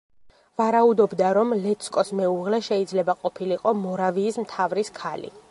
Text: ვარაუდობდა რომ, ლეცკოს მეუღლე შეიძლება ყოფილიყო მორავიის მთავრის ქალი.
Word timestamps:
ვარაუდობდა 0.61 1.27
რომ, 1.37 1.53
ლეცკოს 1.65 2.09
მეუღლე 2.21 2.61
შეიძლება 2.69 3.17
ყოფილიყო 3.21 3.77
მორავიის 3.85 4.43
მთავრის 4.47 4.93
ქალი. 5.01 5.33